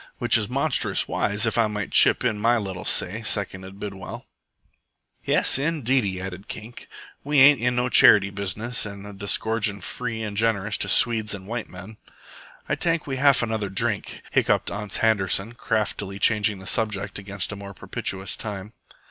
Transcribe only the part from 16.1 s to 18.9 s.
changing the subject against a more propitious time.